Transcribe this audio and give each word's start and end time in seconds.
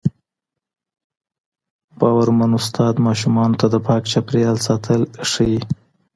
باورمن 1.99 2.51
استاد 2.61 2.95
ماشومانو 3.07 3.59
ته 3.61 3.67
د 3.73 3.75
پاک 3.87 4.01
چاپېریال 4.11 4.57
ساتل 4.67 5.01
ښووي. 5.29 5.61